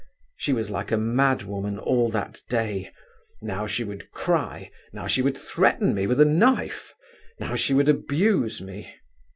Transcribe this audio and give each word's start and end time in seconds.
She 0.35 0.51
was 0.51 0.71
like 0.71 0.91
a 0.91 0.97
madwoman 0.97 1.77
all 1.77 2.09
that 2.09 2.41
day; 2.49 2.91
now 3.39 3.67
she 3.67 3.83
would 3.83 4.09
cry; 4.09 4.71
now 4.91 5.05
she 5.05 5.21
would 5.21 5.37
threaten 5.37 5.93
me 5.93 6.07
with 6.07 6.19
a 6.19 6.25
knife; 6.25 6.95
now 7.39 7.53
she 7.53 7.75
would 7.75 7.87
abuse 7.87 8.61
me. 8.61 8.95